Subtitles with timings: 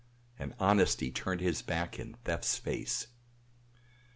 [0.39, 3.05] And Honesty turned his back in Theft's face.